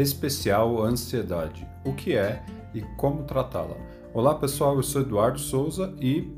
especial 0.00 0.80
ansiedade. 0.82 1.66
O 1.84 1.92
que 1.92 2.14
é 2.14 2.44
e 2.72 2.82
como 2.96 3.24
tratá-la? 3.24 3.76
Olá 4.14 4.34
pessoal, 4.34 4.76
eu 4.76 4.82
sou 4.82 5.02
Eduardo 5.02 5.40
Souza 5.40 5.92
e 6.00 6.32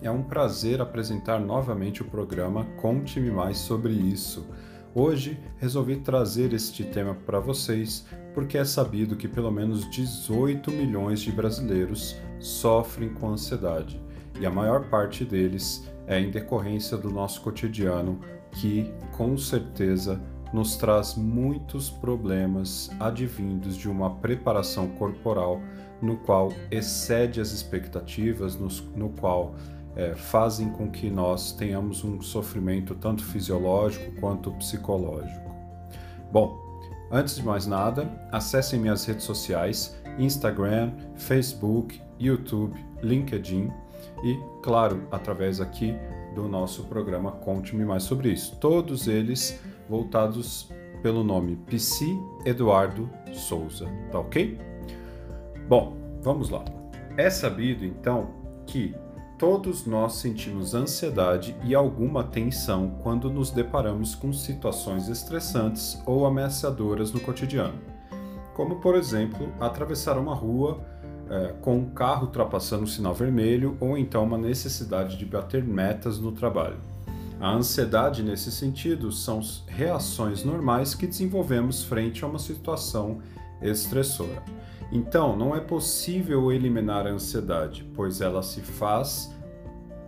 é 0.00 0.10
um 0.10 0.22
prazer 0.22 0.80
apresentar 0.80 1.40
novamente 1.40 2.02
o 2.02 2.04
programa 2.04 2.64
Conte-me 2.80 3.32
Mais 3.32 3.58
sobre 3.58 3.92
isso. 3.92 4.46
Hoje 4.94 5.40
resolvi 5.58 5.96
trazer 5.96 6.52
este 6.52 6.84
tema 6.84 7.14
para 7.14 7.40
vocês 7.40 8.06
porque 8.32 8.56
é 8.56 8.64
sabido 8.64 9.16
que 9.16 9.26
pelo 9.26 9.50
menos 9.50 9.90
18 9.90 10.70
milhões 10.70 11.20
de 11.20 11.32
brasileiros 11.32 12.16
sofrem 12.38 13.08
com 13.08 13.30
ansiedade 13.30 14.00
e 14.38 14.46
a 14.46 14.50
maior 14.50 14.88
parte 14.88 15.24
deles 15.24 15.90
é 16.06 16.20
em 16.20 16.30
decorrência 16.30 16.96
do 16.96 17.10
nosso 17.10 17.40
cotidiano 17.40 18.20
que, 18.52 18.92
com 19.16 19.36
certeza, 19.36 20.20
nos 20.54 20.76
traz 20.76 21.16
muitos 21.16 21.90
problemas 21.90 22.88
advindos 23.00 23.76
de 23.76 23.90
uma 23.90 24.14
preparação 24.14 24.86
corporal 24.90 25.60
no 26.00 26.16
qual 26.18 26.52
excede 26.70 27.40
as 27.40 27.50
expectativas, 27.50 28.54
no, 28.54 28.68
no 28.94 29.08
qual 29.08 29.56
é, 29.96 30.14
fazem 30.14 30.68
com 30.68 30.88
que 30.88 31.10
nós 31.10 31.50
tenhamos 31.50 32.04
um 32.04 32.22
sofrimento 32.22 32.94
tanto 32.94 33.24
fisiológico 33.24 34.12
quanto 34.20 34.52
psicológico. 34.52 35.52
Bom, 36.30 36.56
antes 37.10 37.34
de 37.34 37.42
mais 37.44 37.66
nada, 37.66 38.08
acessem 38.30 38.78
minhas 38.78 39.04
redes 39.04 39.24
sociais: 39.24 40.00
Instagram, 40.20 40.92
Facebook, 41.16 42.00
YouTube, 42.16 42.78
LinkedIn 43.02 43.72
e, 44.22 44.38
claro, 44.62 45.08
através 45.10 45.60
aqui 45.60 45.96
do 46.32 46.48
nosso 46.48 46.84
programa 46.84 47.32
Conte-me 47.32 47.84
Mais 47.84 48.04
sobre 48.04 48.32
isso. 48.32 48.56
Todos 48.56 49.08
eles 49.08 49.60
voltados 49.88 50.70
pelo 51.02 51.22
nome 51.22 51.56
Psi 51.66 52.18
Eduardo 52.44 53.10
Souza, 53.32 53.86
tá 54.10 54.18
ok? 54.18 54.58
Bom, 55.68 55.96
vamos 56.22 56.50
lá. 56.50 56.64
É 57.16 57.28
sabido 57.30 57.84
então 57.84 58.28
que 58.66 58.94
todos 59.38 59.86
nós 59.86 60.14
sentimos 60.14 60.74
ansiedade 60.74 61.56
e 61.64 61.74
alguma 61.74 62.24
tensão 62.24 62.98
quando 63.02 63.30
nos 63.30 63.50
deparamos 63.50 64.14
com 64.14 64.32
situações 64.32 65.08
estressantes 65.08 66.00
ou 66.06 66.24
ameaçadoras 66.24 67.12
no 67.12 67.20
cotidiano, 67.20 67.78
como 68.54 68.76
por 68.76 68.94
exemplo 68.94 69.52
atravessar 69.60 70.18
uma 70.18 70.34
rua 70.34 70.80
é, 71.28 71.54
com 71.60 71.78
um 71.78 71.90
carro 71.90 72.26
ultrapassando 72.26 72.84
o 72.84 72.88
sinal 72.88 73.14
vermelho 73.14 73.76
ou 73.80 73.96
então 73.98 74.24
uma 74.24 74.38
necessidade 74.38 75.16
de 75.16 75.24
bater 75.24 75.64
metas 75.64 76.18
no 76.18 76.32
trabalho. 76.32 76.93
A 77.40 77.50
ansiedade, 77.50 78.22
nesse 78.22 78.50
sentido, 78.50 79.10
são 79.10 79.40
reações 79.66 80.44
normais 80.44 80.94
que 80.94 81.06
desenvolvemos 81.06 81.82
frente 81.84 82.24
a 82.24 82.28
uma 82.28 82.38
situação 82.38 83.18
estressora. 83.60 84.42
Então, 84.92 85.36
não 85.36 85.54
é 85.54 85.60
possível 85.60 86.52
eliminar 86.52 87.06
a 87.06 87.10
ansiedade, 87.10 87.84
pois 87.94 88.20
ela 88.20 88.42
se 88.42 88.60
faz 88.60 89.34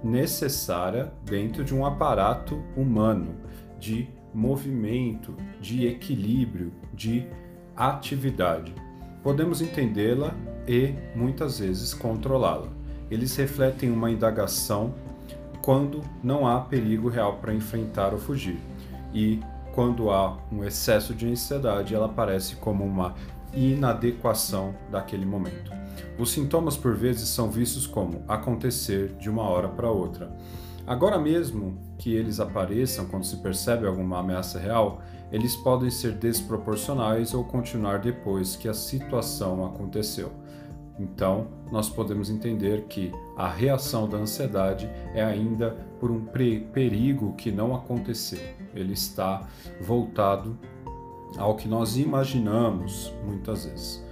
necessária 0.03 1.13
dentro 1.25 1.65
de 1.65 1.75
um 1.75 1.85
aparato 1.85 2.63
humano 2.77 3.35
de 3.79 4.09
movimento, 4.33 5.35
de 5.61 5.87
equilíbrio, 5.87 6.73
de 6.95 7.27
atividade. 7.75 8.75
Podemos 9.23 9.61
entendê-la 9.61 10.35
e 10.69 10.95
muitas 11.15 11.59
vezes 11.59 11.93
controlá-la. 11.93 12.69
Eles 13.11 13.35
refletem 13.37 13.91
uma 13.91 14.11
indagação 14.11 14.95
quando 15.67 16.01
não 16.23 16.47
há 16.47 16.61
perigo 16.61 17.09
real 17.09 17.39
para 17.39 17.53
enfrentar 17.53 18.13
ou 18.13 18.21
fugir. 18.21 18.61
E 19.13 19.41
quando 19.75 20.13
há 20.13 20.39
um 20.53 20.63
excesso 20.63 21.13
de 21.13 21.29
ansiedade, 21.29 21.93
ela 21.93 22.07
aparece 22.07 22.55
como 22.55 22.85
uma 22.85 23.17
inadequação 23.53 24.77
daquele 24.93 25.27
momento. 25.27 25.73
Os 26.17 26.31
sintomas, 26.31 26.77
por 26.77 26.95
vezes, 26.95 27.29
são 27.29 27.51
vistos 27.51 27.85
como 27.85 28.23
acontecer 28.29 29.17
de 29.19 29.29
uma 29.29 29.43
hora 29.43 29.67
para 29.67 29.91
outra. 29.91 30.31
Agora 30.87 31.19
mesmo 31.19 31.77
que 31.99 32.15
eles 32.15 32.39
apareçam 32.39 33.07
quando 33.07 33.25
se 33.25 33.39
percebe 33.39 33.89
alguma 33.89 34.21
ameaça 34.21 34.61
real, 34.61 35.03
eles 35.33 35.57
podem 35.57 35.91
ser 35.91 36.13
desproporcionais 36.13 37.35
ou 37.35 37.43
continuar 37.43 37.99
depois 37.99 38.55
que 38.55 38.69
a 38.69 38.75
situação 38.75 39.67
aconteceu. 39.67 40.31
Então, 40.99 41.49
nós 41.71 41.89
podemos 41.89 42.31
entender 42.31 42.85
que 42.85 43.13
a 43.37 43.49
reação 43.49 44.09
da 44.09 44.17
ansiedade 44.17 44.91
é 45.15 45.23
ainda 45.23 45.77
por 46.01 46.11
um 46.11 46.25
perigo 46.25 47.35
que 47.35 47.51
não 47.51 47.75
aconteceu. 47.75 48.41
Ele 48.75 48.95
está 48.95 49.47
voltado 49.81 50.59
ao 51.37 51.55
que 51.55 51.69
nós 51.69 51.97
imaginamos 51.97 53.13
muitas 53.25 53.67
vezes. 53.67 54.05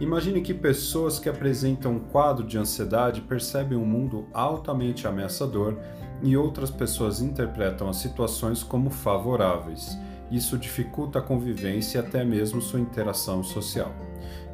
Imagine 0.00 0.40
que 0.40 0.54
pessoas 0.54 1.18
que 1.18 1.28
apresentam 1.28 1.92
um 1.92 2.00
quadro 2.00 2.44
de 2.44 2.58
ansiedade 2.58 3.20
percebem 3.20 3.78
um 3.78 3.86
mundo 3.86 4.26
altamente 4.32 5.06
ameaçador 5.06 5.78
e 6.22 6.36
outras 6.36 6.70
pessoas 6.70 7.20
interpretam 7.20 7.88
as 7.88 7.96
situações 7.96 8.62
como 8.62 8.90
favoráveis. 8.90 9.96
Isso 10.32 10.56
dificulta 10.56 11.18
a 11.18 11.22
convivência 11.22 11.98
e 11.98 12.00
até 12.00 12.24
mesmo 12.24 12.62
sua 12.62 12.80
interação 12.80 13.44
social. 13.44 13.94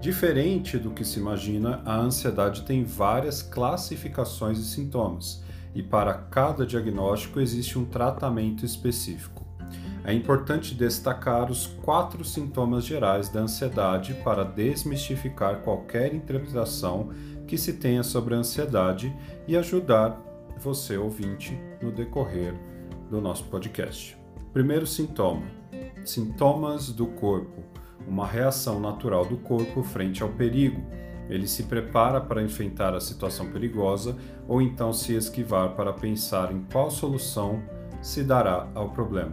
Diferente 0.00 0.76
do 0.76 0.90
que 0.90 1.04
se 1.04 1.20
imagina, 1.20 1.80
a 1.84 1.96
ansiedade 1.96 2.62
tem 2.62 2.84
várias 2.84 3.42
classificações 3.42 4.58
e 4.58 4.64
sintomas, 4.64 5.40
e 5.72 5.80
para 5.80 6.14
cada 6.14 6.66
diagnóstico 6.66 7.38
existe 7.38 7.78
um 7.78 7.84
tratamento 7.84 8.64
específico. 8.64 9.46
É 10.02 10.12
importante 10.12 10.74
destacar 10.74 11.48
os 11.48 11.66
quatro 11.66 12.24
sintomas 12.24 12.84
gerais 12.84 13.28
da 13.28 13.40
ansiedade 13.40 14.14
para 14.24 14.42
desmistificar 14.42 15.60
qualquer 15.60 16.12
interpretação 16.12 17.10
que 17.46 17.56
se 17.56 17.74
tenha 17.74 18.02
sobre 18.02 18.34
a 18.34 18.38
ansiedade 18.38 19.14
e 19.46 19.56
ajudar 19.56 20.20
você, 20.58 20.96
ouvinte, 20.96 21.56
no 21.80 21.92
decorrer 21.92 22.52
do 23.08 23.20
nosso 23.20 23.44
podcast. 23.44 24.17
Primeiro 24.58 24.88
sintoma: 24.88 25.42
sintomas 26.04 26.90
do 26.90 27.06
corpo 27.06 27.62
uma 28.08 28.26
reação 28.26 28.80
natural 28.80 29.24
do 29.24 29.36
corpo 29.36 29.84
frente 29.84 30.20
ao 30.20 30.30
perigo. 30.30 30.82
Ele 31.30 31.46
se 31.46 31.62
prepara 31.62 32.20
para 32.20 32.42
enfrentar 32.42 32.92
a 32.92 33.00
situação 33.00 33.52
perigosa 33.52 34.16
ou 34.48 34.60
então 34.60 34.92
se 34.92 35.14
esquivar 35.14 35.76
para 35.76 35.92
pensar 35.92 36.50
em 36.50 36.66
qual 36.72 36.90
solução 36.90 37.62
se 38.02 38.24
dará 38.24 38.68
ao 38.74 38.88
problema. 38.88 39.32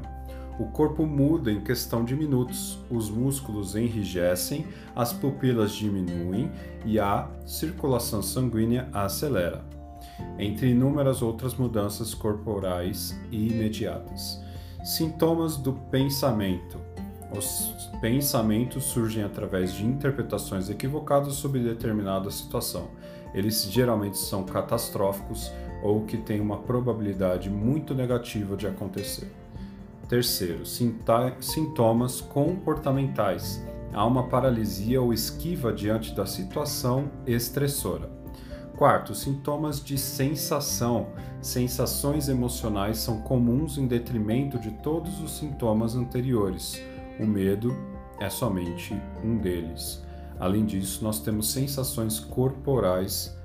O 0.60 0.66
corpo 0.66 1.08
muda 1.08 1.52
em 1.52 1.60
questão 1.60 2.06
de 2.06 2.16
minutos, 2.16 2.78
os 2.88 3.10
músculos 3.10 3.76
enrijecem, 3.76 4.68
as 4.96 5.12
pupilas 5.12 5.72
diminuem 5.72 6.52
e 6.86 7.00
a 7.00 7.28
circulação 7.48 8.22
sanguínea 8.22 8.88
acelera, 8.94 9.66
entre 10.38 10.70
inúmeras 10.70 11.24
outras 11.24 11.56
mudanças 11.56 12.14
corporais 12.14 13.20
imediatas. 13.32 14.46
Sintomas 14.86 15.58
do 15.58 15.74
pensamento 15.74 16.80
os 17.36 17.90
pensamentos 18.00 18.84
surgem 18.86 19.24
através 19.24 19.74
de 19.74 19.86
interpretações 19.86 20.70
equivocadas 20.70 21.34
sobre 21.34 21.60
determinada 21.60 22.30
situação. 22.30 22.90
Eles 23.34 23.64
geralmente 23.64 24.18
são 24.18 24.44
catastróficos 24.44 25.52
ou 25.84 26.06
que 26.06 26.18
têm 26.18 26.40
uma 26.40 26.60
probabilidade 26.60 27.50
muito 27.50 27.94
negativa 27.96 28.56
de 28.56 28.68
acontecer. 28.68 29.32
Terceiro, 30.08 30.64
sintomas 30.66 32.22
comportamentais. 32.22 33.66
Há 33.92 34.06
uma 34.06 34.28
paralisia 34.28 35.02
ou 35.02 35.12
esquiva 35.12 35.74
diante 35.74 36.14
da 36.14 36.26
situação 36.26 37.10
estressora. 37.26 38.15
Quarto, 38.78 39.16
sintomas 39.16 39.82
de 39.82 39.98
sensação. 39.98 41.08
Sensações 41.42 42.28
emocionais 42.28 42.98
são 42.98 43.22
comuns 43.22 43.78
em 43.78 43.88
detrimento 43.88 44.60
de 44.60 44.72
todos 44.72 45.22
os 45.22 45.38
sintomas 45.38 45.96
anteriores. 45.96 46.82
O 47.18 47.26
medo 47.26 47.74
é 48.20 48.30
somente 48.30 48.94
um 49.24 49.38
deles. 49.38 50.04
Além 50.38 50.66
disso, 50.66 51.02
nós 51.06 51.22
temos 51.22 51.52
sensações 51.52 52.20
corporais 52.20 53.38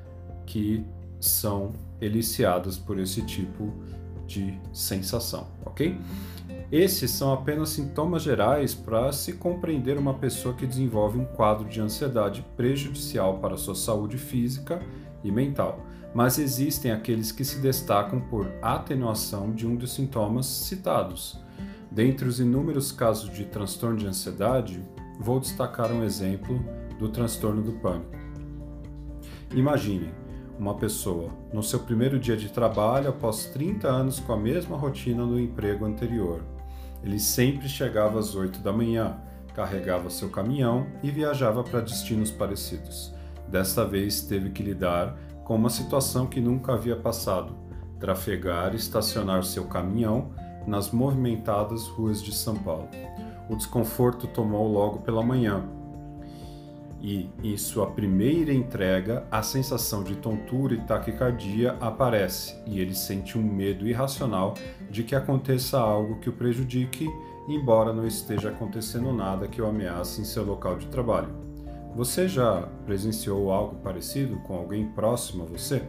que 0.44 0.84
são 1.20 1.70
eliciadas 2.00 2.76
por 2.76 2.98
esse 2.98 3.22
tipo 3.22 3.72
de 4.26 4.58
sensação, 4.72 5.46
ok? 5.64 5.96
Esses 6.72 7.10
são 7.12 7.32
apenas 7.32 7.68
sintomas 7.70 8.22
gerais 8.22 8.74
para 8.74 9.12
se 9.12 9.34
compreender 9.34 9.96
uma 9.96 10.14
pessoa 10.14 10.54
que 10.54 10.66
desenvolve 10.66 11.18
um 11.18 11.24
quadro 11.24 11.68
de 11.68 11.80
ansiedade 11.80 12.44
prejudicial 12.56 13.38
para 13.38 13.54
a 13.54 13.58
sua 13.58 13.74
saúde 13.76 14.18
física 14.18 14.80
e 15.22 15.30
mental, 15.30 15.84
mas 16.14 16.38
existem 16.38 16.90
aqueles 16.90 17.30
que 17.32 17.44
se 17.44 17.58
destacam 17.58 18.20
por 18.20 18.50
atenuação 18.62 19.52
de 19.52 19.66
um 19.66 19.76
dos 19.76 19.92
sintomas 19.92 20.46
citados. 20.46 21.38
Dentre 21.90 22.26
os 22.28 22.40
inúmeros 22.40 22.92
casos 22.92 23.30
de 23.30 23.44
transtorno 23.44 23.96
de 23.96 24.06
ansiedade, 24.06 24.82
vou 25.18 25.40
destacar 25.40 25.90
um 25.92 26.02
exemplo 26.02 26.64
do 26.98 27.08
transtorno 27.08 27.62
do 27.62 27.72
pânico. 27.72 28.16
Imagine 29.54 30.12
uma 30.58 30.74
pessoa 30.74 31.30
no 31.52 31.62
seu 31.62 31.80
primeiro 31.80 32.18
dia 32.18 32.36
de 32.36 32.50
trabalho 32.50 33.08
após 33.08 33.46
30 33.46 33.88
anos 33.88 34.20
com 34.20 34.32
a 34.32 34.36
mesma 34.36 34.76
rotina 34.76 35.26
do 35.26 35.40
emprego 35.40 35.86
anterior. 35.86 36.44
Ele 37.02 37.18
sempre 37.18 37.68
chegava 37.68 38.18
às 38.18 38.34
8 38.34 38.60
da 38.60 38.72
manhã, 38.72 39.16
carregava 39.54 40.10
seu 40.10 40.28
caminhão 40.28 40.86
e 41.02 41.10
viajava 41.10 41.64
para 41.64 41.80
destinos 41.80 42.30
parecidos. 42.30 43.12
Desta 43.50 43.84
vez 43.84 44.22
teve 44.22 44.50
que 44.50 44.62
lidar 44.62 45.16
com 45.44 45.56
uma 45.56 45.70
situação 45.70 46.26
que 46.26 46.40
nunca 46.40 46.74
havia 46.74 46.96
passado: 46.96 47.54
trafegar 47.98 48.72
e 48.72 48.76
estacionar 48.76 49.42
seu 49.44 49.64
caminhão 49.64 50.30
nas 50.66 50.90
movimentadas 50.90 51.88
ruas 51.88 52.22
de 52.22 52.34
São 52.34 52.54
Paulo. 52.56 52.88
O 53.48 53.56
desconforto 53.56 54.26
tomou 54.28 54.70
logo 54.70 55.00
pela 55.00 55.22
manhã, 55.22 55.64
e, 57.02 57.30
em 57.42 57.56
sua 57.56 57.86
primeira 57.86 58.52
entrega, 58.52 59.26
a 59.30 59.42
sensação 59.42 60.02
de 60.02 60.16
tontura 60.16 60.74
e 60.74 60.80
taquicardia 60.80 61.76
aparece 61.80 62.56
e 62.66 62.78
ele 62.78 62.94
sente 62.94 63.38
um 63.38 63.42
medo 63.42 63.88
irracional 63.88 64.54
de 64.90 65.02
que 65.02 65.14
aconteça 65.14 65.78
algo 65.78 66.20
que 66.20 66.28
o 66.28 66.32
prejudique, 66.32 67.08
embora 67.48 67.92
não 67.92 68.06
esteja 68.06 68.50
acontecendo 68.50 69.12
nada 69.12 69.48
que 69.48 69.62
o 69.62 69.66
ameace 69.66 70.20
em 70.20 70.24
seu 70.24 70.44
local 70.44 70.76
de 70.76 70.86
trabalho. 70.88 71.39
Você 71.94 72.28
já 72.28 72.62
presenciou 72.86 73.50
algo 73.50 73.76
parecido 73.76 74.36
com 74.40 74.54
alguém 74.54 74.86
próximo 74.88 75.42
a 75.42 75.46
você? 75.46 75.82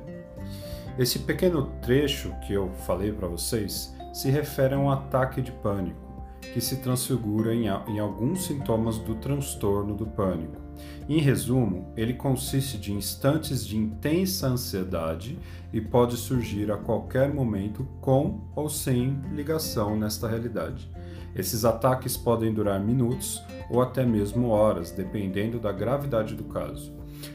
Esse 0.98 1.19
pequeno 1.19 1.71
trecho 1.81 2.33
que 2.45 2.53
eu 2.53 2.69
falei 2.86 3.12
para 3.12 3.27
vocês 3.27 3.95
se 4.13 4.30
refere 4.30 4.74
a 4.74 4.80
um 4.80 4.89
ataque 4.92 5.42
de 5.42 5.51
pânico 5.51 6.12
que 6.53 6.59
se 6.59 6.77
transfigura 6.77 7.53
em, 7.53 7.68
em 7.88 8.00
alguns 8.00 8.45
sintomas 8.45 8.98
do 8.98 9.15
transtorno 9.15 9.95
do 9.95 10.06
pânico. 10.06 10.59
Em 11.07 11.19
resumo, 11.19 11.94
ele 11.95 12.13
consiste 12.13 12.77
de 12.77 12.92
instantes 12.92 13.65
de 13.65 13.77
intensa 13.77 14.47
ansiedade 14.47 15.38
e 15.71 15.80
pode 15.80 16.18
surgir 16.18 16.71
a 16.71 16.77
qualquer 16.77 17.33
momento 17.33 17.88
com 18.01 18.42
ou 18.56 18.69
sem 18.69 19.21
ligação 19.33 19.95
nesta 19.95 20.27
realidade. 20.27 20.89
Esses 21.36 21.63
ataques 21.63 22.18
podem 22.18 22.54
durar 22.54 22.80
minutos 22.80 23.42
ou 23.69 23.81
até 23.81 24.06
mesmo 24.06 24.50
horas, 24.50 24.92
dependendo 24.92 25.60
da 25.60 25.72
gravidade 25.72 26.36
do 26.36 26.44
caso. 26.45 26.94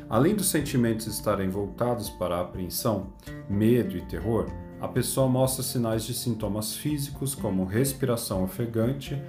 Além 0.08 0.34
dos 0.34 0.48
sentimentos 0.48 1.06
estarem 1.06 1.48
voltados 1.48 2.10
para 2.10 2.36
a 2.36 2.40
apreensão, 2.42 3.12
medo 3.48 3.96
e 3.96 4.02
terror, 4.02 4.46
a 4.80 4.88
pessoa 4.88 5.26
mostra 5.26 5.62
sinais 5.62 6.04
de 6.04 6.12
sintomas 6.12 6.74
físicos 6.74 7.34
como 7.34 7.64
respiração 7.64 8.44
ofegante, 8.44 9.20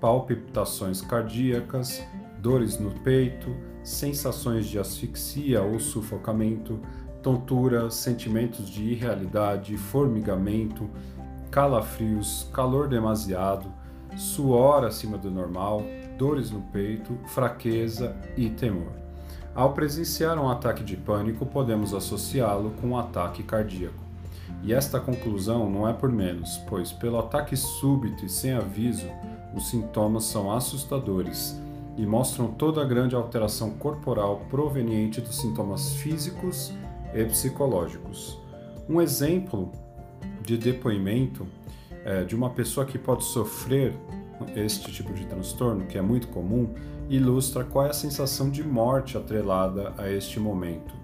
palpitações 0.00 1.00
cardíacas, 1.00 2.02
dores 2.38 2.78
no 2.78 2.90
peito, 3.00 3.54
sensações 3.82 4.66
de 4.66 4.78
asfixia 4.78 5.62
ou 5.62 5.80
sufocamento, 5.80 6.80
tontura, 7.22 7.90
sentimentos 7.90 8.68
de 8.68 8.82
irrealidade, 8.84 9.76
formigamento, 9.76 10.88
calafrios, 11.50 12.48
calor 12.52 12.88
demasiado, 12.88 13.72
suor 14.16 14.84
acima 14.84 15.16
do 15.18 15.30
normal, 15.30 15.82
dores 16.18 16.50
no 16.50 16.60
peito, 16.60 17.16
fraqueza 17.26 18.16
e 18.36 18.50
temor. 18.50 18.92
Ao 19.54 19.72
presenciar 19.72 20.38
um 20.38 20.48
ataque 20.48 20.82
de 20.82 20.96
pânico, 20.96 21.44
podemos 21.44 21.92
associá-lo 21.92 22.72
com 22.80 22.88
um 22.88 22.98
ataque 22.98 23.42
cardíaco. 23.42 24.02
E 24.62 24.72
esta 24.72 25.00
conclusão 25.00 25.68
não 25.68 25.88
é 25.88 25.92
por 25.92 26.10
menos, 26.10 26.58
pois, 26.68 26.92
pelo 26.92 27.18
ataque 27.18 27.56
súbito 27.56 28.24
e 28.24 28.28
sem 28.28 28.52
aviso, 28.52 29.06
os 29.54 29.68
sintomas 29.68 30.24
são 30.24 30.50
assustadores 30.50 31.60
e 31.96 32.06
mostram 32.06 32.48
toda 32.48 32.80
a 32.80 32.84
grande 32.84 33.14
alteração 33.14 33.70
corporal 33.72 34.42
proveniente 34.48 35.20
dos 35.20 35.36
sintomas 35.36 35.94
físicos 35.96 36.72
e 37.12 37.24
psicológicos. 37.24 38.38
Um 38.88 39.00
exemplo 39.00 39.70
de 40.42 40.56
depoimento 40.56 41.46
é, 42.04 42.24
de 42.24 42.34
uma 42.34 42.50
pessoa 42.50 42.86
que 42.86 42.98
pode 42.98 43.24
sofrer 43.24 43.94
este 44.56 44.90
tipo 44.92 45.12
de 45.12 45.24
transtorno, 45.26 45.86
que 45.86 45.96
é 45.96 46.02
muito 46.02 46.28
comum, 46.28 46.74
ilustra 47.08 47.64
qual 47.64 47.86
é 47.86 47.90
a 47.90 47.94
sensação 47.94 48.50
de 48.50 48.62
morte 48.62 49.16
atrelada 49.16 49.92
a 49.98 50.10
este 50.10 50.40
momento. 50.40 50.94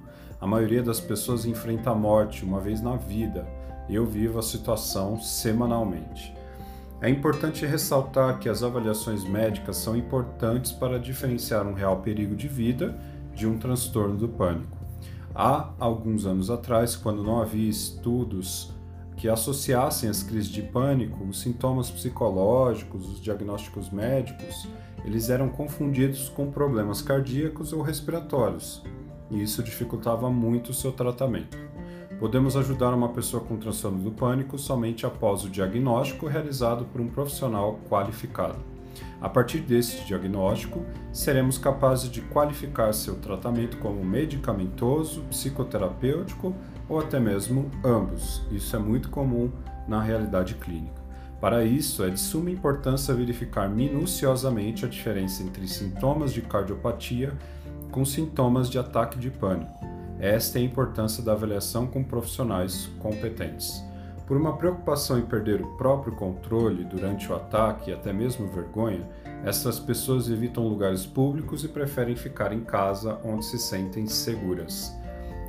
A 0.40 0.46
maioria 0.46 0.82
das 0.82 1.00
pessoas 1.00 1.44
enfrenta 1.44 1.90
a 1.90 1.94
morte 1.94 2.44
uma 2.44 2.60
vez 2.60 2.80
na 2.80 2.96
vida 2.96 3.46
eu 3.88 4.04
vivo 4.04 4.38
a 4.38 4.42
situação 4.42 5.18
semanalmente. 5.20 6.34
É 7.00 7.08
importante 7.08 7.64
ressaltar 7.64 8.38
que 8.38 8.48
as 8.48 8.62
avaliações 8.62 9.24
médicas 9.24 9.76
são 9.76 9.96
importantes 9.96 10.72
para 10.72 10.98
diferenciar 10.98 11.66
um 11.66 11.72
real 11.72 12.00
perigo 12.00 12.34
de 12.34 12.48
vida 12.48 12.98
de 13.34 13.46
um 13.46 13.56
transtorno 13.56 14.16
do 14.16 14.28
pânico. 14.28 14.76
Há 15.34 15.70
alguns 15.78 16.26
anos 16.26 16.50
atrás, 16.50 16.96
quando 16.96 17.22
não 17.22 17.40
havia 17.40 17.68
estudos 17.68 18.72
que 19.18 19.28
associassem 19.28 20.08
as 20.08 20.22
crises 20.22 20.50
de 20.50 20.62
pânico, 20.62 21.22
os 21.24 21.40
sintomas 21.40 21.90
psicológicos, 21.90 23.06
os 23.06 23.20
diagnósticos 23.20 23.90
médicos, 23.90 24.66
eles 25.04 25.28
eram 25.28 25.48
confundidos 25.48 26.28
com 26.30 26.50
problemas 26.50 27.02
cardíacos 27.02 27.72
ou 27.72 27.82
respiratórios 27.82 28.82
e 29.30 29.42
isso 29.42 29.62
dificultava 29.62 30.30
muito 30.30 30.70
o 30.70 30.74
seu 30.74 30.92
tratamento. 30.92 31.58
Podemos 32.18 32.56
ajudar 32.56 32.92
uma 32.94 33.10
pessoa 33.10 33.42
com 33.42 33.56
transtorno 33.56 34.02
do 34.02 34.10
pânico 34.10 34.58
somente 34.58 35.06
após 35.06 35.44
o 35.44 35.50
diagnóstico 35.50 36.26
realizado 36.26 36.84
por 36.86 37.00
um 37.00 37.08
profissional 37.08 37.78
qualificado. 37.88 38.58
A 39.20 39.28
partir 39.28 39.60
desse 39.60 40.04
diagnóstico, 40.04 40.84
seremos 41.12 41.58
capazes 41.58 42.10
de 42.10 42.20
qualificar 42.22 42.92
seu 42.92 43.16
tratamento 43.16 43.76
como 43.76 44.04
medicamentoso, 44.04 45.22
psicoterapêutico 45.30 46.54
ou 46.88 47.00
até 47.00 47.20
mesmo 47.20 47.70
ambos. 47.84 48.42
Isso 48.50 48.74
é 48.74 48.78
muito 48.78 49.10
comum 49.10 49.50
na 49.86 50.02
realidade 50.02 50.54
clínica. 50.54 50.98
Para 51.40 51.64
isso, 51.64 52.02
é 52.02 52.10
de 52.10 52.18
suma 52.18 52.50
importância 52.50 53.14
verificar 53.14 53.68
minuciosamente 53.68 54.84
a 54.84 54.88
diferença 54.88 55.42
entre 55.42 55.68
sintomas 55.68 56.32
de 56.32 56.42
cardiopatia 56.42 57.32
com 57.92 58.04
sintomas 58.04 58.68
de 58.68 58.78
ataque 58.78 59.18
de 59.18 59.30
pânico. 59.30 59.72
Esta 60.18 60.58
é 60.58 60.62
a 60.62 60.64
importância 60.64 61.22
da 61.22 61.32
avaliação 61.32 61.86
com 61.86 62.02
profissionais 62.02 62.90
competentes. 62.98 63.84
Por 64.26 64.36
uma 64.36 64.56
preocupação 64.56 65.18
em 65.18 65.24
perder 65.24 65.62
o 65.62 65.76
próprio 65.76 66.14
controle 66.14 66.84
durante 66.84 67.30
o 67.30 67.36
ataque 67.36 67.90
e 67.90 67.94
até 67.94 68.12
mesmo 68.12 68.48
vergonha, 68.48 69.08
essas 69.44 69.78
pessoas 69.78 70.28
evitam 70.28 70.66
lugares 70.66 71.06
públicos 71.06 71.64
e 71.64 71.68
preferem 71.68 72.16
ficar 72.16 72.52
em 72.52 72.60
casa 72.60 73.18
onde 73.24 73.44
se 73.44 73.58
sentem 73.58 74.06
seguras. 74.06 74.92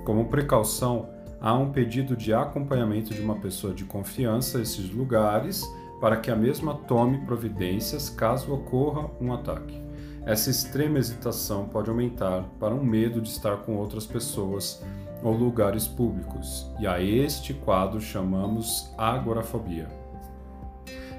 Como 0.06 0.30
precaução, 0.30 1.10
há 1.42 1.54
um 1.54 1.72
pedido 1.72 2.16
de 2.16 2.34
acompanhamento 2.34 3.14
de 3.14 3.22
uma 3.22 3.36
pessoa 3.36 3.74
de 3.74 3.86
confiança 3.86 4.58
a 4.58 4.62
esses 4.62 4.90
lugares 4.90 5.64
para 6.00 6.18
que 6.18 6.32
a 6.32 6.36
mesma 6.36 6.74
tome 6.74 7.20
providências 7.26 8.10
caso 8.10 8.54
ocorra 8.54 9.10
um 9.20 9.34
ataque. 9.34 9.82
Essa 10.26 10.50
extrema 10.50 11.00
hesitação 11.00 11.68
pode 11.68 11.90
aumentar 11.90 12.44
para 12.60 12.74
um 12.74 12.84
medo 12.84 13.22
de 13.22 13.30
estar 13.30 13.58
com 13.58 13.76
outras 13.76 14.06
pessoas 14.06 14.84
ou 15.24 15.34
lugares 15.34 15.88
públicos, 15.88 16.72
e 16.80 16.88
a 16.88 17.02
este 17.02 17.54
quadro 17.54 18.00
chamamos 18.00 18.94
agorafobia. 18.98 19.88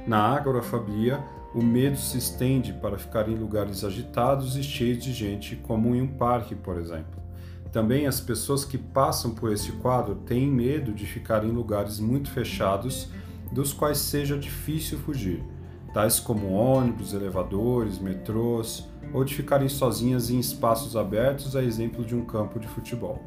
Na 0.06 0.34
agorafobia, 0.34 1.22
o 1.54 1.62
medo 1.62 1.96
se 1.96 2.16
estende 2.16 2.72
para 2.72 2.98
ficar 2.98 3.28
em 3.28 3.34
lugares 3.34 3.84
agitados 3.84 4.56
e 4.56 4.62
cheios 4.62 5.02
de 5.02 5.12
gente, 5.12 5.56
como 5.56 5.94
em 5.94 6.00
um 6.00 6.08
parque, 6.08 6.54
por 6.54 6.78
exemplo. 6.78 7.19
Também 7.72 8.06
as 8.06 8.20
pessoas 8.20 8.64
que 8.64 8.76
passam 8.76 9.32
por 9.32 9.52
este 9.52 9.72
quadro 9.72 10.14
têm 10.14 10.50
medo 10.50 10.92
de 10.92 11.06
ficar 11.06 11.44
em 11.44 11.50
lugares 11.50 12.00
muito 12.00 12.30
fechados, 12.30 13.08
dos 13.52 13.72
quais 13.72 13.98
seja 13.98 14.36
difícil 14.36 14.98
fugir 14.98 15.44
tais 15.92 16.20
como 16.20 16.52
ônibus, 16.52 17.12
elevadores, 17.12 17.98
metrôs, 17.98 18.88
ou 19.12 19.24
de 19.24 19.34
ficarem 19.34 19.68
sozinhas 19.68 20.30
em 20.30 20.38
espaços 20.38 20.96
abertos, 20.96 21.56
a 21.56 21.62
exemplo 21.62 22.04
de 22.04 22.14
um 22.14 22.24
campo 22.24 22.60
de 22.60 22.68
futebol. 22.68 23.20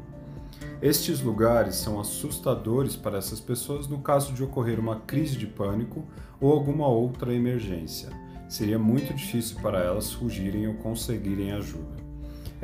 Estes 0.80 1.20
lugares 1.20 1.76
são 1.76 2.00
assustadores 2.00 2.96
para 2.96 3.18
essas 3.18 3.40
pessoas 3.40 3.86
no 3.86 3.98
caso 3.98 4.32
de 4.32 4.42
ocorrer 4.42 4.80
uma 4.80 5.00
crise 5.00 5.36
de 5.36 5.46
pânico 5.46 6.04
ou 6.40 6.52
alguma 6.52 6.86
outra 6.86 7.34
emergência. 7.34 8.08
Seria 8.48 8.78
muito 8.78 9.12
difícil 9.12 9.58
para 9.60 9.80
elas 9.80 10.12
fugirem 10.12 10.66
ou 10.66 10.74
conseguirem 10.74 11.52
ajuda. 11.52 12.03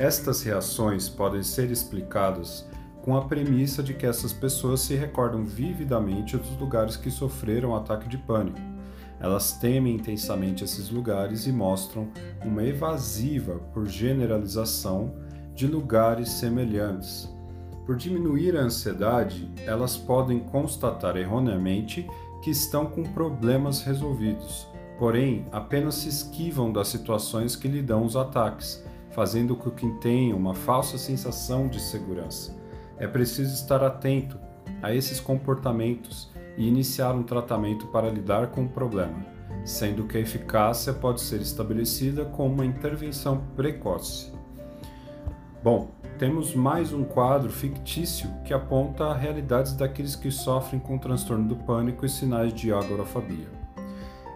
Estas 0.00 0.42
reações 0.42 1.09
podem 1.09 1.45
ser 1.45 1.71
explicadas 1.71 2.66
com 3.02 3.16
a 3.16 3.26
premissa 3.26 3.83
de 3.83 3.95
que 3.95 4.07
essas 4.07 4.33
pessoas 4.33 4.80
se 4.80 4.97
recordam 4.97 5.45
vividamente 5.45 6.37
dos 6.37 6.59
lugares 6.59 6.97
que 6.97 7.11
sofreram 7.11 7.76
ataque 7.76 8.09
de 8.09 8.19
pânico 8.19 8.59
elas 9.21 9.52
temem 9.52 9.97
intensamente 9.97 10.64
esses 10.64 10.88
lugares 10.88 11.47
e 11.47 11.52
mostram 11.52 12.09
uma 12.42 12.64
evasiva 12.64 13.57
por 13.75 13.87
generalização 13.87 15.14
de 15.54 15.66
lugares 15.66 16.30
semelhantes. 16.30 17.28
Por 17.85 17.97
diminuir 17.97 18.57
a 18.57 18.62
ansiedade, 18.62 19.50
elas 19.66 19.97
podem 19.97 20.40
constatar 20.40 21.19
erroneamente 21.19 22.09
que 22.42 22.50
estão 22.50 22.87
com 22.87 23.02
problemas 23.02 23.83
resolvidos, 23.83 24.66
porém 24.99 25.47
apenas 25.52 25.97
se 25.97 26.09
esquivam 26.09 26.73
das 26.73 26.88
situações 26.88 27.54
que 27.54 27.69
lhe 27.69 27.83
dão 27.83 28.07
os 28.07 28.16
ataques, 28.16 28.83
fazendo 29.11 29.57
com 29.57 29.71
que 29.71 29.88
tenham 30.00 30.38
uma 30.38 30.55
falsa 30.55 30.97
sensação 30.97 31.69
de 31.69 31.81
segurança. 31.81 32.57
É 32.99 33.07
preciso 33.07 33.55
estar 33.55 33.83
atento 33.83 34.38
a 34.83 34.95
esses 34.95 35.21
comportamentos 35.21 36.31
e 36.57 36.67
iniciar 36.67 37.14
um 37.14 37.23
tratamento 37.23 37.87
para 37.88 38.11
lidar 38.11 38.49
com 38.49 38.64
o 38.64 38.69
problema. 38.69 39.26
sendo 39.62 40.05
que 40.05 40.17
a 40.17 40.21
eficácia 40.21 40.90
pode 40.90 41.21
ser 41.21 41.40
estabelecida 41.43 42.25
com 42.25 42.47
uma 42.47 42.64
intervenção 42.64 43.45
precoce. 43.55 44.33
Bom, 45.62 45.90
temos 46.19 46.55
mais 46.55 46.95
um 46.95 47.05
quadro 47.05 47.50
fictício 47.50 48.31
que 48.43 48.55
aponta 48.55 49.12
realidades 49.12 49.75
daqueles 49.75 50.17
que 50.17 50.31
sofrem 50.31 50.81
com 50.81 50.97
transtorno 50.97 51.47
do 51.47 51.57
pânico 51.57 52.07
e 52.07 52.09
sinais 52.09 52.55
de 52.55 52.73
agorafobia. 52.73 53.60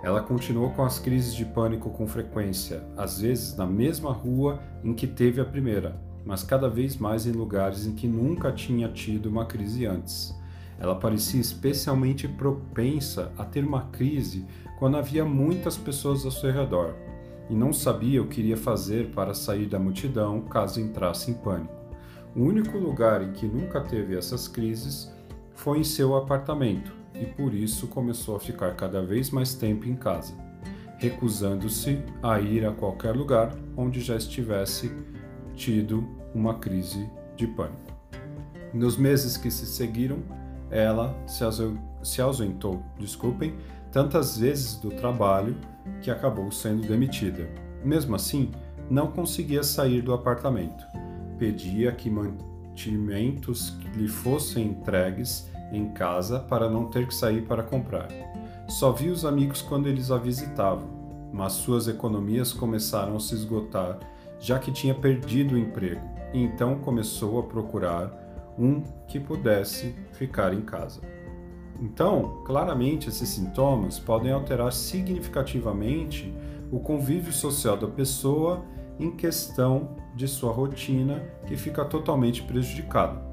Ela 0.05 0.21
continuou 0.21 0.69
com 0.69 0.85
as 0.85 0.99
crises 0.99 1.35
de 1.35 1.47
pânico 1.47 1.89
com 1.89 2.07
frequência, 2.07 2.85
às 2.95 3.23
vezes 3.23 3.57
na 3.57 3.67
mesma 3.67 4.13
rua 4.13 4.61
em 4.85 4.93
que 4.93 5.07
teve 5.07 5.41
a 5.41 5.47
primeira, 5.47 5.99
mas 6.27 6.43
cada 6.43 6.69
vez 6.69 6.99
mais 6.99 7.27
em 7.27 7.33
lugares 7.33 7.87
em 7.87 7.95
que 7.95 8.07
nunca 8.07 8.53
tinha 8.53 8.87
tido 8.91 9.31
uma 9.31 9.47
crise 9.47 9.87
antes. 9.87 10.39
Ela 10.79 10.95
parecia 10.95 11.41
especialmente 11.41 12.29
propensa 12.29 13.33
a 13.39 13.47
ter 13.47 13.65
uma 13.65 13.87
crise 13.87 14.45
quando 14.79 14.99
havia 14.99 15.25
muitas 15.25 15.79
pessoas 15.79 16.23
ao 16.27 16.31
seu 16.31 16.53
redor 16.53 16.95
e 17.49 17.55
não 17.55 17.73
sabia 17.73 18.21
o 18.21 18.29
que 18.29 18.43
iria 18.43 18.59
fazer 18.59 19.11
para 19.13 19.33
sair 19.33 19.65
da 19.65 19.79
multidão 19.79 20.43
caso 20.43 20.83
entrasse 20.83 21.31
em 21.31 21.35
pânico. 21.35 21.73
O 22.37 22.43
único 22.43 22.77
lugar 22.77 23.23
em 23.23 23.33
que 23.33 23.47
nunca 23.47 23.81
teve 23.81 24.15
essas 24.15 24.49
crises 24.49 25.11
foi 25.55 25.79
em 25.79 25.85
seu 25.85 26.15
apartamento 26.15 27.04
e 27.15 27.27
por 27.27 27.55
isso 27.55 27.87
começou 27.87 28.37
a 28.37 28.41
ficar 28.41 28.75
cada 28.75 29.03
vez 29.05 29.31
mais 29.31 29.55
tempo 29.55 29.87
em 29.87 29.95
casa, 29.95 30.35
recusando-se 30.99 32.03
a 32.23 32.41
ir 32.41 32.67
a 32.67 32.73
qualquer 32.73 33.15
lugar 33.15 33.55
onde 33.77 34.01
já 34.01 34.17
estivesse 34.17 34.93
tido 35.55 36.07
uma 36.35 36.59
crise 36.59 37.09
de 37.37 37.47
pânico. 37.47 37.93
Nos 38.73 38.97
meses 38.97 39.37
que 39.37 39.51
se 39.51 39.67
seguiram, 39.67 40.19
ela 40.71 41.17
se 42.03 42.21
ausentou, 42.21 42.83
desculpem, 42.99 43.55
tantas 43.93 44.37
vezes 44.37 44.77
do 44.77 44.91
trabalho 44.91 45.57
que 46.03 46.11
acabou 46.11 46.51
sendo 46.51 46.87
demitida. 46.87 47.49
Mesmo 47.85 48.17
assim, 48.17 48.51
não 48.91 49.13
conseguia 49.13 49.63
sair 49.63 50.03
do 50.03 50.13
apartamento. 50.13 50.85
Pedia 51.39 51.93
que 51.93 52.11
mantimentos 52.11 53.79
lhe 53.95 54.09
fossem 54.09 54.67
entregues 54.67 55.49
em 55.77 55.91
casa 55.91 56.41
para 56.41 56.69
não 56.69 56.87
ter 56.87 57.07
que 57.07 57.15
sair 57.15 57.43
para 57.43 57.63
comprar. 57.63 58.09
Só 58.69 58.93
via 58.93 59.13
os 59.13 59.25
amigos 59.25 59.61
quando 59.61 59.87
eles 59.87 60.11
a 60.11 60.17
visitavam, 60.17 60.89
mas 61.33 61.53
suas 61.53 61.89
economias 61.89 62.53
começaram 62.53 63.17
a 63.17 63.21
se 63.21 63.35
esgotar, 63.35 63.99
já 64.39 64.59
que 64.59 64.73
tinha 64.73 64.95
perdido 64.95 65.55
o 65.55 65.59
emprego, 65.59 66.01
e 66.33 66.43
então 66.43 66.77
começou 66.77 67.39
a 67.39 67.43
procurar 67.43 68.11
um 68.59 68.83
que 69.07 69.19
pudesse 69.19 69.95
ficar 70.13 70.55
em 70.55 70.63
casa. 70.63 71.01
Então, 71.81 72.43
claramente, 72.45 73.09
esses 73.09 73.29
sintomas 73.29 73.99
podem 73.99 74.33
alterar 74.33 74.73
significativamente 74.73 76.33
o 76.71 76.79
convívio 76.79 77.33
social 77.33 77.77
da 77.77 77.89
pessoa 77.89 78.65
em 78.99 79.11
questão 79.11 79.97
de 80.15 80.29
sua 80.29 80.53
rotina, 80.53 81.21
que 81.47 81.57
fica 81.57 81.85
totalmente 81.85 82.43
prejudicada. 82.43 83.24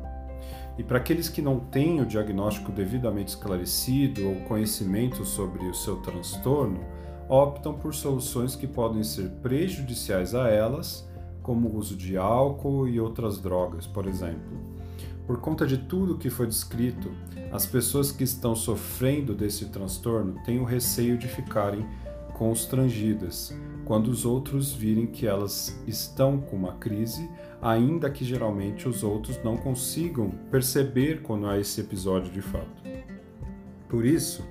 E 0.78 0.84
para 0.84 0.98
aqueles 0.98 1.30
que 1.30 1.42
não 1.42 1.60
têm 1.60 2.02
o 2.02 2.06
diagnóstico 2.06 2.72
devidamente 2.72 3.30
esclarecido 3.30 4.28
ou 4.28 4.36
conhecimento 4.48 5.26
sobre 5.26 5.66
o 5.66 5.74
seu 5.74 5.98
transtorno, 5.98 6.80
optam 7.28 7.74
por 7.74 7.94
soluções 7.94 8.56
que 8.56 8.68
podem 8.68 9.04
ser 9.04 9.30
prejudiciais 9.42 10.34
a 10.34 10.50
elas, 10.50 11.08
como 11.42 11.70
o 11.70 11.78
uso 11.78 11.96
de 11.96 12.18
álcool 12.18 12.88
e 12.88 13.00
outras 13.00 13.40
drogas, 13.40 13.88
por 13.88 14.08
exemplo. 14.08 14.60
Por 15.26 15.40
conta 15.40 15.66
de 15.66 15.78
tudo 15.78 16.18
que 16.18 16.30
foi 16.30 16.48
descrito, 16.48 17.12
as 17.52 17.66
pessoas 17.66 18.12
que 18.12 18.24
estão 18.24 18.56
sofrendo 18.56 19.34
desse 19.34 19.66
transtorno 19.66 20.36
têm 20.44 20.60
o 20.60 20.66
receio 20.66 21.18
de 21.18 21.28
ficarem 21.28 21.86
constrangidas 22.34 23.54
quando 23.86 24.08
os 24.08 24.26
outros 24.26 24.74
virem 24.74 25.06
que 25.06 25.28
elas 25.28 25.80
estão 25.86 26.40
com 26.40 26.56
uma 26.56 26.74
crise, 26.74 27.30
ainda 27.62 28.10
que 28.10 28.26
geralmente 28.26 28.90
os 28.90 29.04
outros 29.04 29.42
não 29.44 29.56
consigam 29.56 30.32
perceber 30.50 31.22
quando 31.22 31.48
há 31.48 31.60
esse 31.60 31.80
episódio 31.80 32.32
de 32.32 32.42
fato. 32.42 32.82
Por 33.88 34.06
isso, 34.06 34.44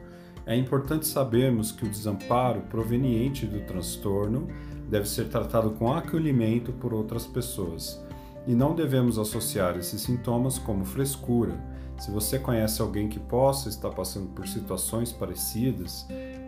é 0.46 0.56
importante 0.56 1.06
sabermos 1.06 1.72
que 1.72 1.84
o 1.84 1.88
desamparo 1.88 2.60
proveniente 2.62 3.46
do 3.46 3.60
transtorno 3.60 4.48
deve 4.88 5.08
ser 5.08 5.28
tratado 5.28 5.70
com 5.72 5.92
acolhimento 5.92 6.72
por 6.72 6.92
outras 6.92 7.26
pessoas 7.26 8.02
e 8.46 8.54
não 8.54 8.74
devemos 8.74 9.18
associar 9.18 9.76
esses 9.76 10.00
sintomas 10.02 10.58
como 10.58 10.84
frescura. 10.84 11.58
Se 11.98 12.10
você 12.10 12.38
conhece 12.38 12.80
alguém 12.80 13.08
que 13.08 13.20
possa 13.20 13.68
estar 13.68 13.90
passando 13.90 14.28
por 14.28 14.48
situações 14.48 15.12
parecidas, 15.12 16.06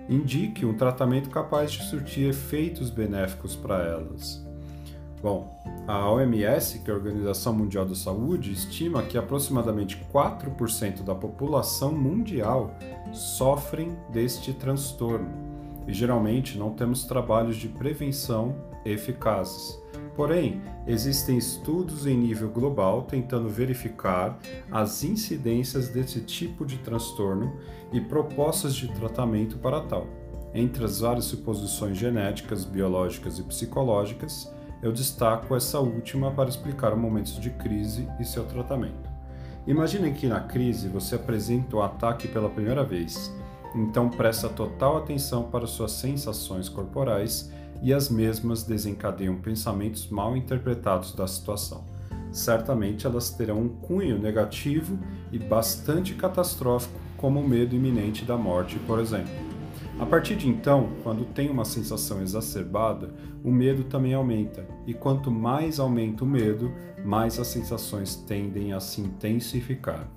indique 0.09 0.65
um 0.65 0.75
tratamento 0.75 1.29
capaz 1.31 1.73
de 1.73 1.85
surtir 1.85 2.29
efeitos 2.29 2.91
benéficos 2.91 3.55
para 3.55 3.85
elas. 3.85 4.52
Bom, 5.23 5.57
a 5.87 6.11
OMS, 6.11 6.81
que 6.81 6.91
é 6.91 6.93
a 6.93 6.97
Organização 6.97 7.53
Mundial 7.53 7.87
da 7.87 7.95
Saúde, 7.95 8.51
estima 8.51 9.05
que 9.05 9.17
aproximadamente 9.17 10.05
4% 10.13 11.05
da 11.05 11.15
população 11.15 11.93
mundial 11.93 12.75
sofrem 13.13 13.97
deste 14.11 14.53
transtorno 14.53 15.31
e 15.87 15.93
geralmente 15.93 16.59
não 16.59 16.71
temos 16.71 17.05
trabalhos 17.05 17.57
de 17.57 17.69
prevenção 17.69 18.57
eficazes. 18.85 19.81
Porém, 20.17 20.61
existem 20.89 21.39
estudos 21.39 22.05
em 22.05 22.17
nível 22.17 22.51
global 22.51 23.03
tentando 23.03 23.49
verificar 23.49 24.39
as 24.73 25.05
incidências 25.05 25.89
desse 25.89 26.21
tipo 26.23 26.67
de 26.67 26.79
transtorno 26.79 27.57
e 27.93 28.01
propostas 28.01 28.75
de 28.75 28.89
tratamento 28.89 29.57
para 29.59 29.81
tal. 29.83 30.07
Entre 30.53 30.85
as 30.85 30.99
várias 30.99 31.27
suposições 31.27 31.97
genéticas, 31.97 32.65
biológicas 32.65 33.39
e 33.39 33.43
psicológicas, 33.43 34.53
eu 34.83 34.93
destaco 34.93 35.55
essa 35.55 35.79
última 35.79 36.33
para 36.33 36.49
explicar 36.49 36.97
momentos 36.97 37.39
de 37.39 37.51
crise 37.51 38.09
e 38.19 38.25
seu 38.25 38.45
tratamento. 38.45 39.11
Imaginem 39.67 40.13
que 40.13 40.27
na 40.27 40.41
crise 40.41 40.89
você 40.89 41.15
apresenta 41.15 41.77
o 41.77 41.83
ataque 41.83 42.27
pela 42.27 42.51
primeira 42.51 42.83
vez, 42.83 43.33
então 43.75 44.11
presta 44.11 44.49
total 44.49 44.97
atenção 44.97 45.45
para 45.45 45.67
suas 45.67 45.93
sensações 45.93 46.69
corporais 46.69 47.53
e 47.81 47.93
as 47.93 48.09
mesmas 48.09 48.65
desencadeiam 48.65 49.37
pensamentos 49.37 50.09
mal 50.09 50.37
interpretados 50.37 51.15
da 51.15 51.27
situação. 51.27 51.85
Certamente 52.33 53.07
elas 53.07 53.31
terão 53.31 53.61
um 53.61 53.69
cunho 53.69 54.19
negativo 54.19 54.99
e 55.31 55.39
bastante 55.39 56.15
catastrófico, 56.15 56.99
como 57.17 57.41
o 57.41 57.49
medo 57.49 57.77
iminente 57.77 58.25
da 58.25 58.37
morte, 58.37 58.79
por 58.81 58.99
exemplo. 58.99 59.52
A 60.03 60.07
partir 60.07 60.35
de 60.35 60.49
então, 60.49 60.91
quando 61.05 61.25
tem 61.25 61.49
uma 61.49 61.65
sensação 61.65 62.21
exacerbada, 62.21 63.15
o 63.45 63.53
medo 63.53 63.85
também 63.85 64.15
aumenta, 64.15 64.67
e 64.85 64.93
quanto 64.93 65.31
mais 65.31 65.79
aumenta 65.79 66.25
o 66.25 66.27
medo, 66.27 66.73
mais 67.05 67.39
as 67.39 67.47
sensações 67.47 68.17
tendem 68.17 68.73
a 68.73 68.81
se 68.81 69.01
intensificar. 69.01 70.11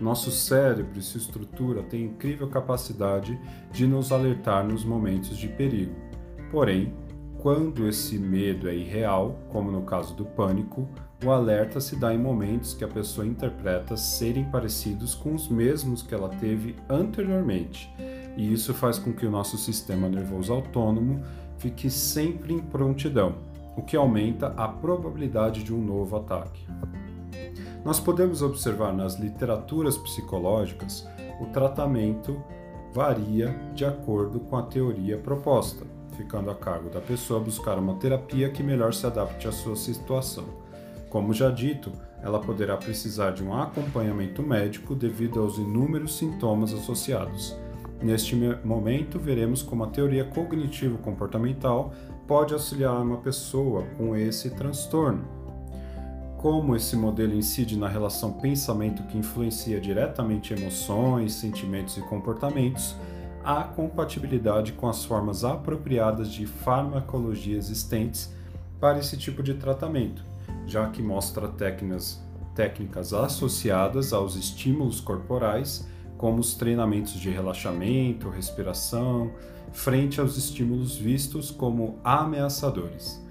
Nosso 0.00 0.30
cérebro 0.30 0.98
e 0.98 1.02
sua 1.02 1.20
estrutura 1.20 1.82
têm 1.82 2.04
incrível 2.06 2.48
capacidade 2.48 3.38
de 3.70 3.86
nos 3.86 4.10
alertar 4.10 4.66
nos 4.66 4.86
momentos 4.86 5.36
de 5.36 5.48
perigo. 5.48 5.94
Porém, 6.50 6.94
quando 7.38 7.86
esse 7.86 8.18
medo 8.18 8.66
é 8.70 8.74
irreal, 8.74 9.38
como 9.50 9.70
no 9.70 9.82
caso 9.82 10.14
do 10.14 10.24
pânico, 10.24 10.88
o 11.22 11.30
alerta 11.30 11.78
se 11.78 11.94
dá 11.94 12.14
em 12.14 12.18
momentos 12.18 12.72
que 12.72 12.84
a 12.84 12.88
pessoa 12.88 13.26
interpreta 13.26 13.98
serem 13.98 14.44
parecidos 14.46 15.14
com 15.14 15.34
os 15.34 15.46
mesmos 15.46 16.00
que 16.00 16.14
ela 16.14 16.30
teve 16.30 16.74
anteriormente, 16.88 17.92
e 18.36 18.52
isso 18.52 18.74
faz 18.74 18.98
com 18.98 19.12
que 19.12 19.26
o 19.26 19.30
nosso 19.30 19.56
sistema 19.56 20.08
nervoso 20.08 20.52
autônomo 20.52 21.22
fique 21.58 21.90
sempre 21.90 22.52
em 22.52 22.60
prontidão, 22.60 23.36
o 23.76 23.82
que 23.82 23.96
aumenta 23.96 24.48
a 24.56 24.68
probabilidade 24.68 25.62
de 25.62 25.72
um 25.74 25.82
novo 25.82 26.16
ataque. 26.16 26.66
Nós 27.84 28.00
podemos 28.00 28.42
observar 28.42 28.92
nas 28.92 29.18
literaturas 29.18 29.96
psicológicas 29.96 31.06
o 31.40 31.46
tratamento 31.46 32.42
varia 32.92 33.56
de 33.74 33.84
acordo 33.84 34.40
com 34.40 34.56
a 34.56 34.62
teoria 34.62 35.16
proposta 35.18 35.96
ficando 36.16 36.50
a 36.50 36.54
cargo 36.54 36.88
da 36.88 37.00
pessoa 37.00 37.38
buscar 37.38 37.78
uma 37.78 37.94
terapia 37.96 38.50
que 38.50 38.62
melhor 38.62 38.92
se 38.92 39.06
adapte 39.06 39.46
à 39.46 39.52
sua 39.52 39.76
situação. 39.76 40.44
Como 41.10 41.32
já 41.32 41.50
dito, 41.50 41.92
ela 42.22 42.40
poderá 42.40 42.76
precisar 42.76 43.30
de 43.30 43.44
um 43.44 43.54
acompanhamento 43.54 44.42
médico 44.42 44.94
devido 44.94 45.40
aos 45.40 45.58
inúmeros 45.58 46.16
sintomas 46.18 46.72
associados. 46.72 47.56
Neste 48.02 48.36
momento, 48.64 49.18
veremos 49.18 49.62
como 49.62 49.84
a 49.84 49.88
teoria 49.88 50.24
cognitivo-comportamental 50.24 51.92
pode 52.26 52.52
auxiliar 52.52 53.00
uma 53.00 53.18
pessoa 53.18 53.84
com 53.96 54.14
esse 54.14 54.50
transtorno. 54.50 55.24
Como 56.36 56.76
esse 56.76 56.94
modelo 56.96 57.34
incide 57.34 57.76
na 57.76 57.88
relação 57.88 58.34
pensamento 58.34 59.02
que 59.04 59.16
influencia 59.16 59.80
diretamente 59.80 60.52
emoções, 60.52 61.32
sentimentos 61.32 61.96
e 61.96 62.02
comportamentos, 62.02 62.94
há 63.42 63.64
compatibilidade 63.64 64.72
com 64.72 64.88
as 64.88 65.04
formas 65.04 65.44
apropriadas 65.44 66.30
de 66.30 66.46
farmacologia 66.46 67.56
existentes 67.56 68.30
para 68.78 68.98
esse 68.98 69.16
tipo 69.16 69.42
de 69.42 69.54
tratamento, 69.54 70.22
já 70.66 70.88
que 70.90 71.02
mostra 71.02 71.48
técnicas, 71.48 72.20
técnicas 72.54 73.14
associadas 73.14 74.12
aos 74.12 74.36
estímulos 74.36 75.00
corporais 75.00 75.88
como 76.16 76.40
os 76.40 76.54
treinamentos 76.54 77.14
de 77.14 77.30
relaxamento, 77.30 78.28
respiração, 78.28 79.30
frente 79.72 80.20
aos 80.20 80.36
estímulos 80.36 80.96
vistos 80.96 81.50
como 81.50 81.98
ameaçadores. 82.02 83.22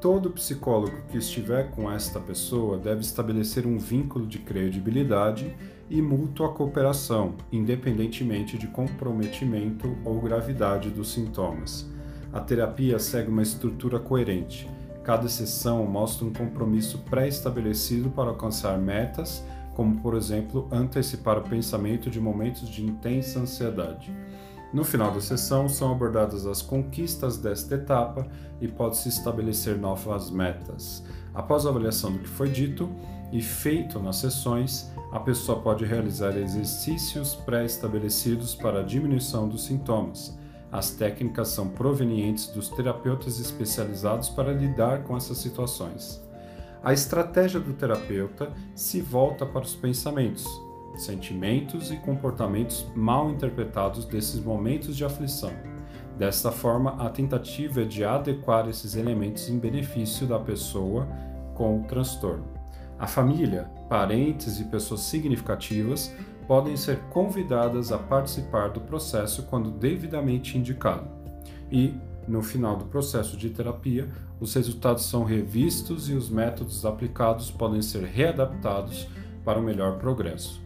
Todo 0.00 0.30
psicólogo 0.30 0.96
que 1.10 1.16
estiver 1.16 1.70
com 1.70 1.90
esta 1.90 2.20
pessoa 2.20 2.76
deve 2.76 3.00
estabelecer 3.00 3.66
um 3.66 3.78
vínculo 3.78 4.26
de 4.26 4.38
credibilidade 4.38 5.56
e 5.88 6.02
mútua 6.02 6.52
cooperação, 6.52 7.34
independentemente 7.50 8.58
de 8.58 8.66
comprometimento 8.66 9.96
ou 10.04 10.20
gravidade 10.20 10.90
dos 10.90 11.12
sintomas. 11.12 11.88
A 12.32 12.40
terapia 12.40 12.98
segue 12.98 13.30
uma 13.30 13.42
estrutura 13.42 13.98
coerente. 13.98 14.68
Cada 15.02 15.28
sessão 15.28 15.86
mostra 15.86 16.26
um 16.26 16.32
compromisso 16.32 16.98
pré-estabelecido 17.08 18.10
para 18.10 18.28
alcançar 18.28 18.76
metas, 18.78 19.42
como, 19.76 20.00
por 20.00 20.14
exemplo, 20.14 20.66
antecipar 20.72 21.36
o 21.36 21.42
pensamento 21.42 22.08
de 22.08 22.18
momentos 22.18 22.66
de 22.66 22.82
intensa 22.82 23.40
ansiedade. 23.40 24.10
No 24.72 24.82
final 24.82 25.12
da 25.12 25.20
sessão, 25.20 25.68
são 25.68 25.92
abordadas 25.92 26.46
as 26.46 26.62
conquistas 26.62 27.36
desta 27.36 27.74
etapa 27.74 28.26
e 28.58 28.66
pode-se 28.66 29.10
estabelecer 29.10 29.76
novas 29.76 30.30
metas. 30.30 31.04
Após 31.34 31.66
a 31.66 31.68
avaliação 31.68 32.10
do 32.10 32.20
que 32.20 32.28
foi 32.28 32.48
dito 32.48 32.90
e 33.30 33.42
feito 33.42 34.00
nas 34.00 34.16
sessões, 34.16 34.90
a 35.12 35.20
pessoa 35.20 35.60
pode 35.60 35.84
realizar 35.84 36.38
exercícios 36.38 37.34
pré-estabelecidos 37.34 38.54
para 38.54 38.80
a 38.80 38.82
diminuição 38.82 39.46
dos 39.46 39.66
sintomas. 39.66 40.38
As 40.72 40.90
técnicas 40.92 41.48
são 41.48 41.68
provenientes 41.68 42.46
dos 42.46 42.70
terapeutas 42.70 43.38
especializados 43.38 44.30
para 44.30 44.54
lidar 44.54 45.04
com 45.04 45.14
essas 45.14 45.36
situações. 45.36 46.25
A 46.86 46.92
estratégia 46.92 47.58
do 47.58 47.72
terapeuta 47.72 48.52
se 48.72 49.00
volta 49.00 49.44
para 49.44 49.64
os 49.64 49.74
pensamentos, 49.74 50.46
sentimentos 50.94 51.90
e 51.90 51.96
comportamentos 51.96 52.86
mal 52.94 53.28
interpretados 53.28 54.04
desses 54.04 54.38
momentos 54.38 54.96
de 54.96 55.04
aflição. 55.04 55.50
Desta 56.16 56.52
forma, 56.52 56.92
a 57.04 57.10
tentativa 57.10 57.82
é 57.82 57.84
de 57.84 58.04
adequar 58.04 58.68
esses 58.68 58.94
elementos 58.94 59.48
em 59.48 59.58
benefício 59.58 60.28
da 60.28 60.38
pessoa 60.38 61.08
com 61.56 61.80
o 61.80 61.84
transtorno. 61.88 62.46
A 63.00 63.08
família, 63.08 63.68
parentes 63.88 64.60
e 64.60 64.64
pessoas 64.66 65.00
significativas 65.00 66.14
podem 66.46 66.76
ser 66.76 67.00
convidadas 67.10 67.90
a 67.90 67.98
participar 67.98 68.68
do 68.68 68.80
processo 68.80 69.42
quando 69.46 69.72
devidamente 69.72 70.56
indicado. 70.56 71.08
E, 71.68 71.94
no 72.26 72.42
final 72.42 72.76
do 72.76 72.86
processo 72.86 73.36
de 73.36 73.50
terapia, 73.50 74.08
os 74.40 74.54
resultados 74.54 75.04
são 75.04 75.24
revistos 75.24 76.08
e 76.08 76.12
os 76.12 76.28
métodos 76.28 76.84
aplicados 76.84 77.50
podem 77.50 77.80
ser 77.80 78.04
readaptados 78.04 79.08
para 79.44 79.58
um 79.58 79.62
melhor 79.62 79.98
progresso. 79.98 80.60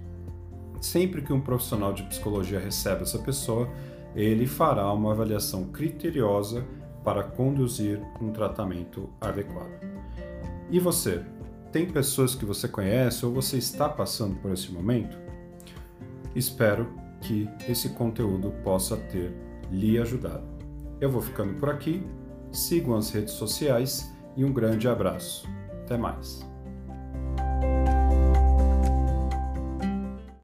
Sempre 0.81 1.23
que 1.23 1.33
um 1.33 1.41
profissional 1.41 1.93
de 1.93 2.03
psicologia 2.05 2.59
recebe 2.59 3.03
essa 3.03 3.19
pessoa, 3.19 3.69
ele 4.15 4.47
fará 4.47 4.91
uma 4.93 5.13
avaliação 5.13 5.65
criteriosa 5.65 6.65
para 7.05 7.23
conduzir 7.23 8.01
um 8.21 8.33
tratamento 8.33 9.09
adequado. 9.21 9.81
E 10.71 10.79
você? 10.79 11.23
Tem 11.71 11.87
pessoas 11.87 12.35
que 12.35 12.45
você 12.45 12.67
conhece 12.67 13.25
ou 13.25 13.33
você 13.33 13.59
está 13.59 13.89
passando 13.89 14.37
por 14.37 14.51
esse 14.51 14.73
momento? 14.73 15.17
Espero 16.35 16.89
que 17.21 17.49
esse 17.69 17.91
conteúdo 17.91 18.51
possa 18.65 18.97
ter 18.97 19.33
lhe 19.71 19.99
ajudado. 19.99 20.60
Eu 21.01 21.11
vou 21.11 21.23
ficando 21.23 21.55
por 21.55 21.71
aqui, 21.71 22.07
sigam 22.53 22.97
as 22.97 23.11
redes 23.11 23.35
sociais 23.35 24.15
e 24.37 24.45
um 24.45 24.53
grande 24.53 24.89
abraço. 24.89 25.49
Até 25.83 25.97
mais! 25.97 26.50